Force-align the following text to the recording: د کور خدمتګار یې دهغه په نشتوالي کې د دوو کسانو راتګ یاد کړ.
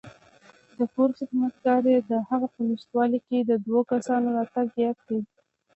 د 0.77 0.79
کور 0.93 1.09
خدمتګار 1.19 1.81
یې 1.93 1.99
دهغه 2.11 2.47
په 2.55 2.61
نشتوالي 2.69 3.19
کې 3.27 3.37
د 3.41 3.51
دوو 3.65 3.81
کسانو 3.91 4.27
راتګ 4.37 4.67
یاد 4.83 4.97
کړ. 5.07 5.19